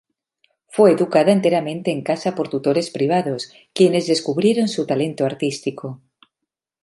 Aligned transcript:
Fue 0.69 0.93
educada 0.93 1.31
enteramente 1.31 1.91
en 1.91 2.01
casa 2.01 2.33
por 2.33 2.49
tutores 2.49 2.89
privados, 2.89 3.51
quienes 3.71 4.07
descubrieron 4.07 4.67
su 4.67 4.87
talento 4.87 5.25
artístico. 5.27 6.01